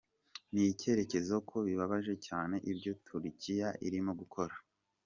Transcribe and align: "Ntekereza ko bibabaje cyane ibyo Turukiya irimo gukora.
"Ntekereza 0.51 1.35
ko 1.49 1.55
bibabaje 1.67 2.13
cyane 2.27 2.55
ibyo 2.71 2.91
Turukiya 3.05 3.69
irimo 3.87 4.11
gukora. 4.21 4.55